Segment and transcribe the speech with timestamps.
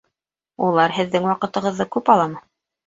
[0.69, 2.47] Улар һеҙҙең ваҡытығыҙҙы күп аламы?